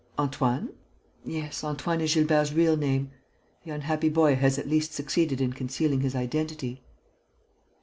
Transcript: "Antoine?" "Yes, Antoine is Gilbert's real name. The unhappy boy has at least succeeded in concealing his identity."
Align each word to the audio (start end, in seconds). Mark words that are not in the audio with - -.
"Antoine?" 0.17 0.69
"Yes, 1.23 1.63
Antoine 1.63 2.01
is 2.01 2.15
Gilbert's 2.15 2.51
real 2.51 2.75
name. 2.75 3.11
The 3.63 3.69
unhappy 3.69 4.09
boy 4.09 4.33
has 4.33 4.57
at 4.57 4.67
least 4.67 4.93
succeeded 4.93 5.39
in 5.39 5.53
concealing 5.53 5.99
his 6.01 6.15
identity." 6.15 6.81